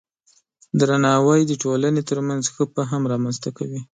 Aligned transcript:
درناوی 0.79 1.41
د 1.47 1.53
ټولنې 1.63 2.01
ترمنځ 2.09 2.43
ښه 2.53 2.63
فهم 2.75 3.01
رامنځته 3.11 3.49
کوي. 3.57 3.81